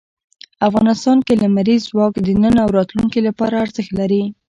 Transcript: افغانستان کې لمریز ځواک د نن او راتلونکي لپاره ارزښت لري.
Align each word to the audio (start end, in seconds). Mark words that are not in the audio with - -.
افغانستان 0.67 1.17
کې 1.25 1.33
لمریز 1.43 1.81
ځواک 1.89 2.13
د 2.25 2.29
نن 2.41 2.55
او 2.63 2.67
راتلونکي 2.77 3.19
لپاره 3.27 3.55
ارزښت 3.65 3.91
لري. 3.99 4.23